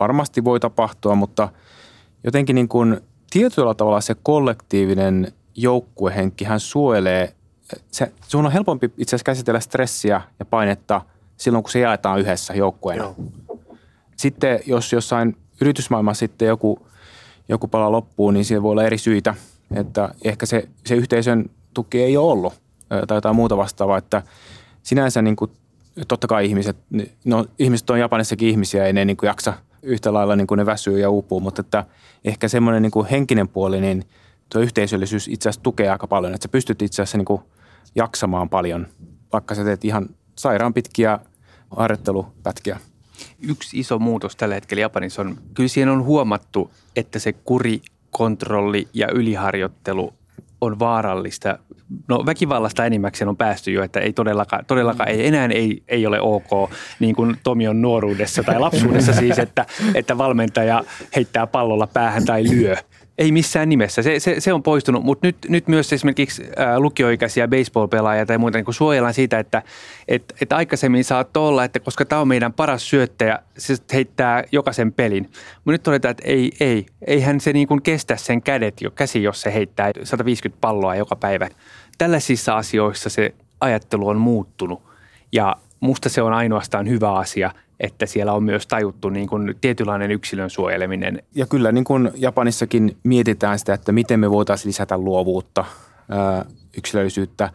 [0.00, 1.48] varmasti voi tapahtua, mutta
[2.24, 3.00] jotenkin niin kuin
[3.30, 7.34] tietyllä tavalla se kollektiivinen joukkuehenki, hän suojelee,
[7.90, 11.00] se, sun on helpompi itse asiassa käsitellä stressiä ja painetta
[11.36, 13.04] silloin, kun se jaetaan yhdessä joukkueena.
[13.04, 13.14] Joo.
[14.16, 16.86] Sitten jos jossain yritysmaailmassa sitten joku,
[17.48, 19.34] joku pala loppuu, niin siihen voi olla eri syitä.
[19.74, 22.54] Että ehkä se, se yhteisön tuki ei ole ollut
[22.88, 23.98] tai jotain muuta vastaavaa.
[23.98, 24.22] Että
[24.82, 25.50] sinänsä niin kuin,
[26.08, 26.76] totta kai ihmiset,
[27.24, 30.66] no ihmiset on Japanissakin ihmisiä, ei ne niin kuin jaksa yhtä lailla niin kuin ne
[30.66, 31.84] väsyy ja uupuu, mutta että
[32.24, 34.04] ehkä semmoinen niin kuin henkinen puoli, niin
[34.52, 36.34] tuo yhteisöllisyys itse asiassa tukee aika paljon.
[36.34, 37.42] Että sä pystyt itse asiassa niin kuin
[37.94, 38.86] jaksamaan paljon,
[39.32, 41.18] vaikka sä teet ihan sairaan pitkiä
[41.76, 42.80] harjoittelupätkiä.
[43.48, 48.88] Yksi iso muutos tällä hetkellä Japanissa on, kyllä siihen on huomattu, että se kuri, kontrolli
[48.94, 50.14] ja yliharjoittelu
[50.60, 51.58] on vaarallista.
[52.08, 56.20] No väkivallasta enimmäkseen on päästy jo, että ei todellakaan, todellakaan ei, enää ei, ei ole
[56.20, 56.70] ok,
[57.00, 60.84] niin kuin Tomi on nuoruudessa tai lapsuudessa siis, että, että valmentaja
[61.16, 62.76] heittää pallolla päähän tai lyö.
[63.18, 64.02] Ei missään nimessä.
[64.02, 68.58] Se, se, se on poistunut, mutta nyt, nyt myös esimerkiksi ää, lukioikäisiä baseball-pelaajia tai muuta
[68.58, 69.62] niin kuin suojellaan siitä, että
[70.08, 74.92] et, et aikaisemmin saattoi olla, että koska tämä on meidän paras syöttäjä, se heittää jokaisen
[74.92, 75.22] pelin.
[75.54, 76.86] Mutta nyt todetaan, että ei, ei.
[77.06, 81.16] Eihän se niin kuin kestä sen kädet jo käsi, jos se heittää 150 palloa joka
[81.16, 81.48] päivä.
[81.98, 84.82] Tällaisissa asioissa se ajattelu on muuttunut
[85.32, 90.10] ja musta se on ainoastaan hyvä asia, että siellä on myös tajuttu niin kuin tietynlainen
[90.10, 95.64] yksilön suojeleminen ja kyllä niin kuin Japanissakin mietitään sitä, että miten me voitaisiin lisätä luovuutta.
[96.78, 97.50] Yksilöllisyyttä,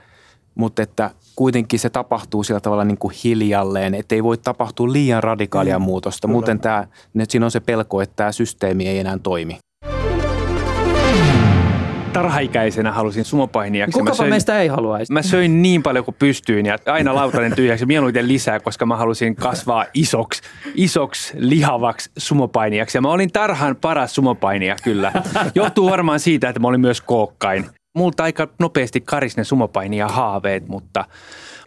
[0.55, 5.23] mutta että kuitenkin se tapahtuu sillä tavalla niin kuin hiljalleen, että ei voi tapahtua liian
[5.23, 6.27] radikaalia Mm, muutosta.
[6.27, 6.33] kyllä.
[6.33, 6.87] Muuten tämä,
[7.29, 9.57] siinä on se pelko, että tämä systeemi ei enää toimi.
[12.15, 13.97] Tarhaikäisenä halusin sumopainijaksi.
[13.97, 15.13] Mä Kukapa söin- meistä ei haluaisi?
[15.13, 19.35] Mä söin niin paljon kuin pystyin ja aina lautanen tyhjäksi, mieluiten lisää, koska mä halusin
[19.35, 20.41] kasvaa isoksi,
[20.75, 22.97] isoksi lihavaksi sumopainijaksi.
[22.97, 25.11] Ja mä olin tarhan paras sumopainija kyllä.
[25.55, 27.65] Johtuu varmaan siitä, että mä olin myös kookkain.
[27.97, 31.05] Multa aika nopeasti karis ne sumopainija haaveet, mutta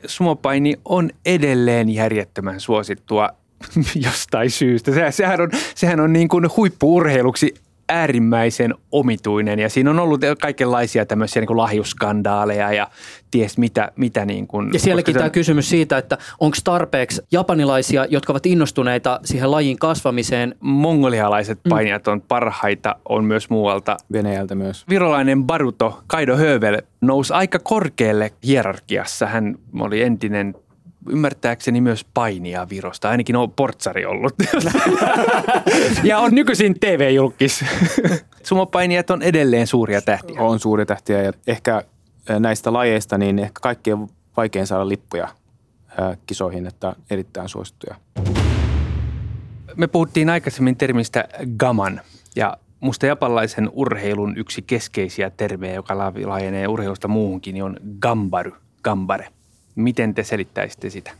[0.06, 3.28] sumopaini on edelleen järjettömän suosittua
[4.06, 4.92] jostain syystä.
[4.94, 7.54] Se, sehän on, sehän on niin kuin huippuurheiluksi
[7.88, 12.88] äärimmäisen omituinen ja siinä on ollut kaikenlaisia tämmöisiä niin kuin lahjuskandaaleja ja
[13.30, 18.06] ties mitä, mitä niin kuin, Ja sielläkin tämä on- kysymys siitä, että onko tarpeeksi japanilaisia,
[18.08, 20.54] jotka ovat innostuneita siihen lajin kasvamiseen.
[20.60, 23.96] mongolialaiset painijat on parhaita, on myös muualta.
[24.12, 24.84] Venäjältä myös.
[24.88, 29.26] Virolainen Baruto Kaido Hövel nousi aika korkealle hierarkiassa.
[29.26, 30.54] Hän oli entinen
[31.10, 34.34] ymmärtääkseni myös painija Virosta, ainakin on portsari ollut.
[36.04, 37.64] ja on nykyisin TV-julkis.
[38.42, 40.40] Sumopainijat on edelleen suuria tähtiä.
[40.40, 41.82] On suuria tähtiä ja ehkä
[42.30, 45.28] eh, näistä lajeista niin ehkä kaikkein vaikein saada lippuja
[45.90, 47.94] eh, kisoihin, että erittäin suosittuja.
[49.76, 52.00] Me puhuttiin aikaisemmin termistä gaman
[52.36, 58.52] ja musta japanlaisen urheilun yksi keskeisiä termejä, joka la- laajenee urheilusta muuhunkin, niin on gambaru,
[58.84, 59.28] gambare.
[59.78, 61.10] Miten te selittäisitte sitä?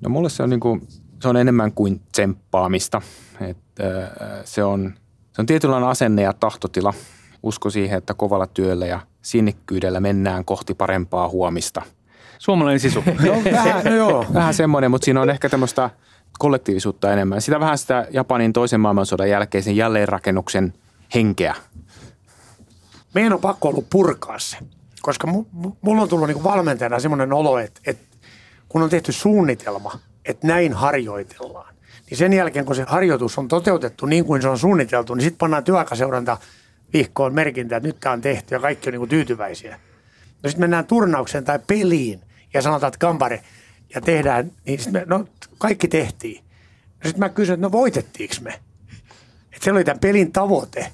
[0.00, 0.80] No mulle se on, niinku,
[1.22, 3.02] se on enemmän kuin tsemppaamista.
[3.40, 3.56] Et,
[4.44, 4.94] se, on,
[5.32, 6.94] se on tietynlainen asenne ja tahtotila.
[7.42, 11.82] Usko siihen, että kovalla työllä ja sinnikkyydellä mennään kohti parempaa huomista.
[12.38, 13.04] Suomalainen sisu.
[13.26, 14.26] No, vähän, no joo.
[14.34, 15.90] Vähän semmoinen, mutta siinä on ehkä tämmöistä
[16.38, 17.42] kollektiivisuutta enemmän.
[17.42, 20.74] Sitä vähän sitä Japanin toisen maailmansodan jälkeisen jälleenrakennuksen
[21.14, 21.54] henkeä.
[23.14, 24.56] meidän on pakko ollut purkaa se.
[25.04, 28.16] Koska mu, mu- mulla on tullut niinku valmentajana semmoinen olo, että, että
[28.68, 31.74] kun on tehty suunnitelma, että näin harjoitellaan,
[32.10, 35.38] niin sen jälkeen kun se harjoitus on toteutettu niin kuin se on suunniteltu, niin sitten
[35.38, 36.36] pannaan työaikaseuranta
[36.92, 39.80] vihkoon merkintä, että nyt tämä on tehty ja kaikki on niinku tyytyväisiä.
[40.42, 42.20] No sitten mennään turnaukseen tai peliin
[42.54, 43.42] ja sanotaan, että kampare
[43.94, 45.24] ja tehdään, niin sit me, no
[45.58, 46.44] kaikki tehtiin.
[47.04, 48.60] No sitten mä kysyn, että no voitettiinko me?
[49.52, 50.92] Että se oli tämän pelin tavoite.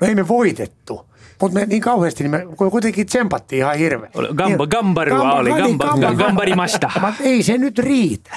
[0.00, 1.15] No ei me voitettu.
[1.40, 4.12] Mutta me niin kauheasti, niin me kuitenkin tsempattiin ihan hirveän.
[4.12, 6.90] Gamba- gambarua Gamba- oli, niin, gamba- gambarimasta.
[7.00, 8.36] Mutta ei se nyt riitä.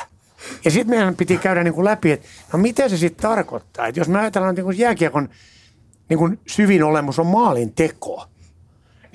[0.66, 3.88] Ja sitten meidän piti käydä niin kuin läpi, että no mitä se sitten tarkoittaa.
[3.88, 5.30] Että jos me ajatellaan niin kuin jääkiekon
[6.10, 8.26] niin kuin syvin olemus on maalin teko,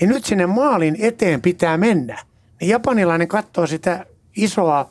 [0.01, 2.18] niin nyt sinne maalin eteen pitää mennä.
[2.61, 4.90] Niin japanilainen katsoo sitä isoa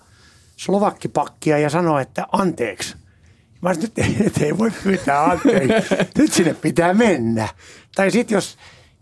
[0.56, 2.96] slovakkipakkia ja sanoo, että anteeksi.
[3.62, 5.96] Mä sanoin, nyt, nyt ei voi pyytää anteeksi.
[6.18, 7.48] Nyt sinne pitää mennä.
[7.96, 8.58] Tai sitten jos,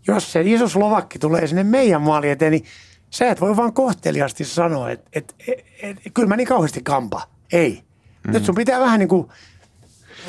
[0.06, 2.64] jos se iso slovakki tulee sinne meidän maali eteen, niin
[3.10, 7.22] sä et voi vaan kohteliasti sanoa, että et, et, et, kyllä mä niin kauheasti kampa.
[7.52, 7.82] Ei.
[8.26, 8.32] Mm.
[8.32, 9.28] Nyt sun pitää vähän niin kuin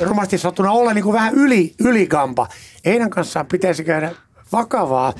[0.00, 2.48] rumasti sattuna olla niin kuin vähän yli, ylikampa.
[2.84, 4.10] Heidän kanssaan pitäisi käydä
[4.52, 5.12] vakavaa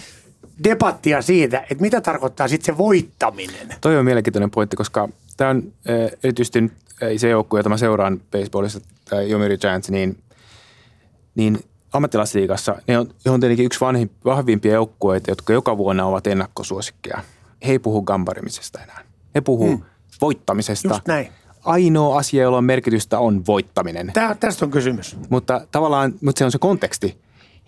[0.64, 3.68] debattia siitä, että mitä tarkoittaa sitten se voittaminen.
[3.80, 6.72] Toi on mielenkiintoinen pointti, koska tämä on äh, erityisesti
[7.16, 10.18] se joukkue, jota mä seuraan baseballissa, tämä Yomiuri Giants, niin,
[11.34, 11.58] niin
[11.96, 17.18] ammattilaisliigassa ne on, ne on tietenkin yksi vanhin, vahvimpia joukkueita, jotka joka vuonna ovat ennakkosuosikkeja.
[17.66, 19.00] He ei puhu gambarimisesta enää.
[19.34, 19.84] He puhuu hmm.
[20.20, 20.88] voittamisesta.
[20.88, 21.28] Just näin.
[21.64, 24.10] Ainoa asia, jolla on merkitystä, on voittaminen.
[24.12, 25.16] Tää, tästä on kysymys.
[25.28, 27.24] Mutta tavallaan, mutta se on se konteksti.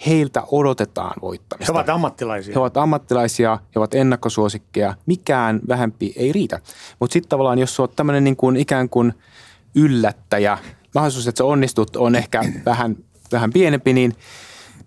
[0.07, 1.73] Heiltä odotetaan He voittamista.
[1.73, 2.55] ovat ammattilaisia.
[2.55, 4.95] He ovat ammattilaisia, he ovat ennakkosuosikkeja.
[5.07, 6.61] Mikään vähempi ei riitä.
[6.99, 9.15] Mutta sitten tavallaan, jos olet tämmöinen niin kuin ikään kuin
[9.75, 10.59] yllättäjä,
[10.95, 12.97] mahdollisuus, että sä onnistut, on ehkä vähän,
[13.33, 14.17] vähän pienempi, niin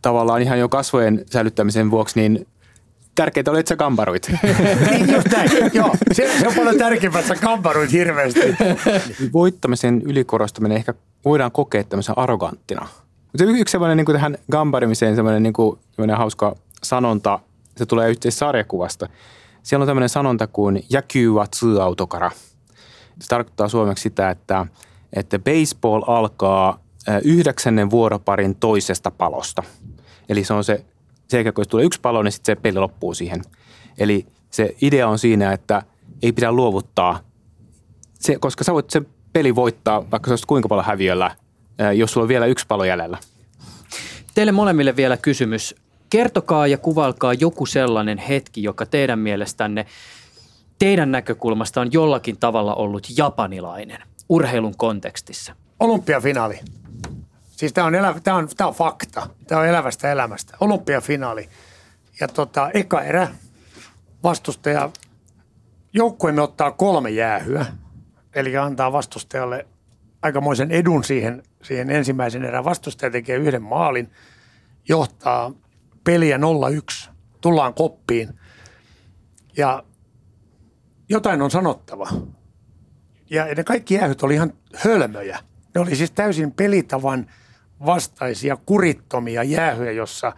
[0.01, 2.47] tavallaan ihan jo kasvojen säilyttämisen vuoksi, niin
[3.15, 4.31] tärkeintä oli, että sä kambaruit.
[4.89, 5.51] Niin just näin.
[5.73, 8.39] Joo, se, se on paljon tärkeämpää, että sä kamparuit hirveästi.
[9.33, 10.93] Voittamisen ylikorostaminen ehkä
[11.25, 12.87] voidaan kokea tämmöisen arroganttina.
[13.23, 17.39] Mutta yksi semmoinen niin kuin tähän gambarimiseen semmoinen, niin kuin, semmoinen hauska sanonta,
[17.77, 19.09] se tulee yhteen sarjakuvasta.
[19.63, 20.83] Siellä on tämmöinen sanonta kuin
[21.51, 22.31] tsu autokara.
[23.21, 24.65] Se tarkoittaa suomeksi sitä, että,
[25.13, 26.79] että baseball alkaa
[27.23, 29.63] yhdeksännen vuoroparin toisesta palosta.
[30.29, 30.85] Eli se on se,
[31.27, 33.41] se kun tulee yksi palo, niin sitten se peli loppuu siihen.
[33.97, 35.83] Eli se idea on siinä, että
[36.23, 37.19] ei pidä luovuttaa
[38.13, 41.35] se, koska sä voit sen peli voittaa, vaikka se olisi kuinka paljon häviöllä,
[41.95, 43.17] jos sulla on vielä yksi palo jäljellä.
[44.35, 45.75] Teille molemmille vielä kysymys.
[46.09, 49.85] Kertokaa ja kuvailkaa joku sellainen hetki, joka teidän mielestänne,
[50.79, 55.55] teidän näkökulmasta on jollakin tavalla ollut japanilainen urheilun kontekstissa.
[55.79, 56.59] Olympiafinaali.
[57.59, 59.29] Siis tämä on, elävä, tää on, tää on fakta.
[59.47, 60.57] Tämä on elävästä elämästä.
[60.59, 61.49] Olympiafinaali.
[62.19, 63.27] Ja tota, eka erä
[64.23, 64.89] vastustaja,
[65.93, 67.65] joukkueemme ottaa kolme jäähyä,
[68.35, 69.67] eli antaa vastustajalle
[70.21, 72.65] aikamoisen edun siihen, siihen ensimmäisen erään.
[72.65, 74.11] Vastustaja tekee yhden maalin,
[74.89, 75.51] johtaa
[76.03, 76.37] peliä
[77.07, 77.09] 0-1,
[77.41, 78.39] tullaan koppiin
[79.57, 79.83] ja
[81.09, 82.07] jotain on sanottava.
[83.29, 85.39] Ja ne kaikki jäähyt oli ihan hölmöjä.
[85.75, 87.27] Ne oli siis täysin pelitavan
[87.85, 90.33] vastaisia, kurittomia jäähyjä, jossa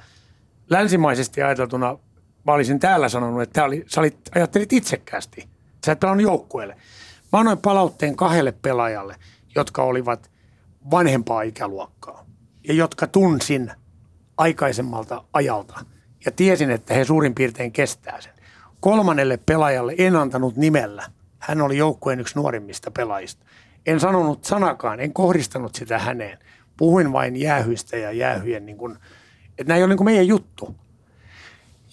[0.69, 1.97] länsimaisesti ajateltuna
[2.43, 5.49] mä olisin täällä sanonut, että oli, sä olit, ajattelit itsekkäästi.
[5.85, 6.77] Sä et pelannut joukkueelle.
[7.33, 9.15] Mä annoin palautteen kahdelle pelaajalle,
[9.55, 10.31] jotka olivat
[10.91, 12.25] vanhempaa ikäluokkaa
[12.67, 13.71] ja jotka tunsin
[14.37, 15.85] aikaisemmalta ajalta
[16.25, 18.33] ja tiesin, että he suurin piirtein kestää sen.
[18.79, 21.03] Kolmannelle pelaajalle en antanut nimellä.
[21.39, 23.45] Hän oli joukkueen yksi nuorimmista pelaajista.
[23.85, 26.37] En sanonut sanakaan, en kohdistanut sitä häneen.
[26.81, 28.97] Puhuin vain jäähyistä ja jäähyjen, niin kuin,
[29.49, 30.75] että nämä ei ole niin meidän juttu.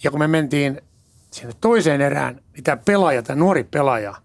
[0.03, 0.81] Ja kun me mentiin
[1.31, 4.15] sinne toiseen erään, niin tämä pelaaja, tämä nuori pelaaja,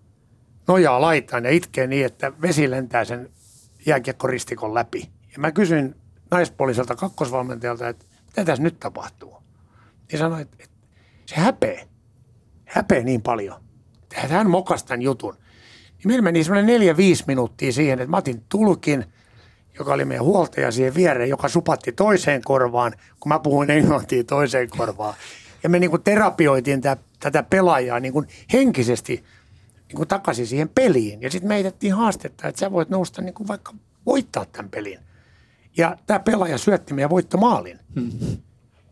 [0.69, 3.31] nojaa laitaan ja itkee niin, että vesi lentää sen
[3.87, 5.11] jääkiekkoristikon läpi.
[5.33, 5.95] Ja mä kysyin
[6.31, 9.37] naispuoliselta kakkosvalmentajalta, että mitä tässä nyt tapahtuu?
[10.13, 10.77] Niin sanoi, että, että
[11.27, 11.87] se häpeä.
[12.65, 13.61] Häpeä niin paljon.
[14.03, 15.35] Että hän mokasi tämän jutun.
[15.35, 19.05] Niin meillä meni semmoinen neljä, viisi minuuttia siihen, että mä otin tulkin,
[19.79, 24.69] joka oli meidän huoltaja siihen viereen, joka supatti toiseen korvaan, kun mä puhuin englantia toiseen
[24.69, 25.15] korvaan.
[25.63, 29.25] Ja me niin kuin terapioitiin tätä, tätä pelaajaa niin kuin henkisesti
[29.89, 31.23] niin kuin takaisin siihen peliin.
[31.23, 33.75] Ja sitten me heitettiin haastetta, että sä voit nousta niin kuin vaikka
[34.07, 34.99] voittaa tämän pelin.
[35.77, 37.79] Ja tämä pelaaja syötti meidän voittomaalin.
[37.95, 38.37] Mm-hmm.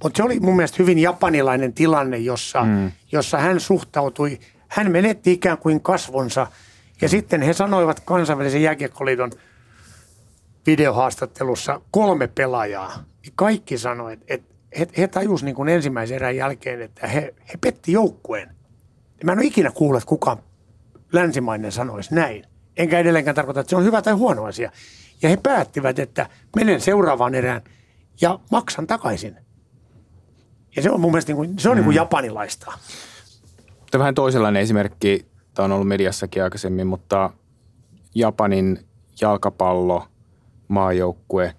[0.02, 2.92] Mutta se oli mun mielestä hyvin japanilainen tilanne, jossa, mm.
[3.12, 6.46] jossa hän suhtautui, hän menetti ikään kuin kasvonsa.
[7.00, 9.30] Ja sitten he sanoivat kansainvälisen jääkiekkoliiton
[10.66, 13.04] videohaastattelussa kolme pelaajaa.
[13.34, 17.92] Kaikki sanoivat, että he, he tajusivat niin kuin ensimmäisen erän jälkeen, että he, he petti
[17.92, 18.54] joukkueen.
[19.24, 20.38] Mä en ole ikinä kuullut, että kukaan
[21.12, 22.44] länsimainen sanoisi näin.
[22.76, 24.70] Enkä edelleenkään tarkoita, että se on hyvä tai huono asia.
[25.22, 27.62] Ja he päättivät, että menen seuraavaan erään
[28.20, 29.36] ja maksan takaisin.
[30.76, 31.76] Ja se on mun mielestä niin kuin, se on mm.
[31.76, 32.72] niin kuin japanilaista.
[33.90, 37.30] Tämä vähän toisenlainen esimerkki, tämä on ollut mediassakin aikaisemmin, mutta
[38.14, 38.86] Japanin
[39.20, 40.06] jalkapallo
[40.72, 41.54] maajoukkue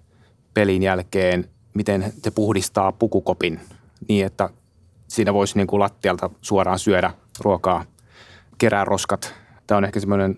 [0.54, 3.60] pelin jälkeen, miten te puhdistaa pukukopin
[4.08, 4.50] niin, että
[5.08, 7.86] siinä voisi niin kuin lattialta suoraan syödä ruokaa,
[8.58, 9.34] kerää roskat.
[9.68, 10.36] Tämä on ehkä semmoinen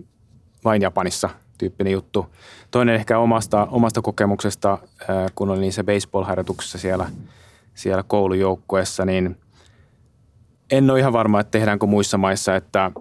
[0.63, 2.25] vain Japanissa tyyppinen juttu.
[2.71, 4.77] Toinen ehkä omasta, omasta kokemuksesta,
[5.35, 7.09] kun olin niissä baseball-harjoituksissa siellä,
[7.73, 9.37] siellä koulujoukkueessa, niin
[10.71, 12.91] en ole ihan varma, että tehdäänkö muissa maissa, että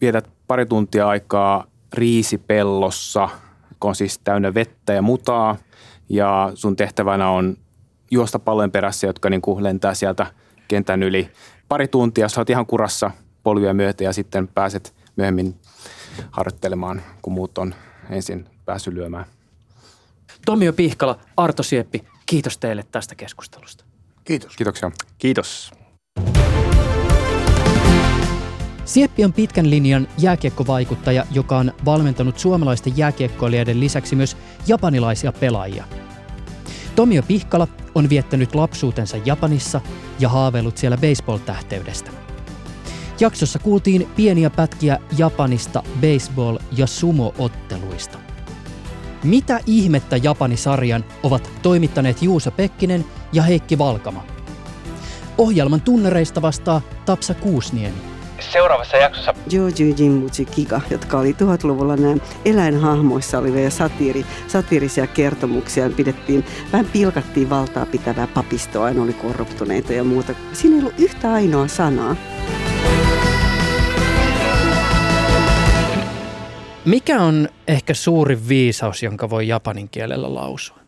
[0.00, 3.28] vietät pari tuntia aikaa riisipellossa,
[3.80, 5.56] kun on siis täynnä vettä ja mutaa,
[6.08, 7.56] ja sun tehtävänä on
[8.10, 10.26] juosta pallojen perässä, jotka niin kuin lentää sieltä
[10.68, 11.30] kentän yli.
[11.68, 13.10] Pari tuntia, sä oot ihan kurassa
[13.42, 15.60] polvia myötä ja sitten pääset myöhemmin
[16.30, 17.74] harjoittelemaan, kun muut on
[18.10, 19.24] ensin päässyt lyömään.
[20.46, 23.84] Tomio Pihkala, Arto Sieppi, kiitos teille tästä keskustelusta.
[24.24, 24.56] Kiitos.
[24.56, 24.90] Kiitoksia.
[25.18, 25.72] Kiitos.
[28.86, 35.84] Sieppi on pitkän linjan jääkiekkovaikuttaja, joka on valmentanut suomalaisten jääkiekkoilijoiden lisäksi myös japanilaisia pelaajia.
[36.96, 39.80] Tomio Pihkala on viettänyt lapsuutensa Japanissa
[40.18, 42.10] ja haaveillut siellä baseball-tähteydestä.
[43.20, 48.18] Jaksossa kuultiin pieniä pätkiä Japanista baseball- ja sumo-otteluista.
[49.24, 54.24] Mitä ihmettä Japani-sarjan ovat toimittaneet Juuso Pekkinen ja Heikki Valkama?
[55.38, 58.15] Ohjelman tunnereista vastaa Tapsa Kuusniemi.
[58.40, 65.90] Seuraavassa jaksossa Joji Jimbuchi Kika, jotka oli 1000-luvulla nämä eläinhahmoissa olivia satiiri, satiirisia kertomuksia.
[65.90, 70.34] Pidettiin, vähän pilkattiin valtaa pitävää papistoa, ne oli korruptuneita ja muuta.
[70.52, 72.16] Siinä ei ollut yhtä ainoa sanaa.
[76.84, 80.78] Mikä on ehkä suurin viisaus, jonka voi japanin kielellä lausua?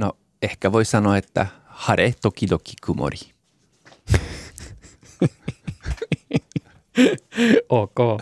[0.00, 1.46] No, ehkä voi sanoa, että
[1.78, 3.18] 晴れ時々曇り。
[7.68, 8.16] OK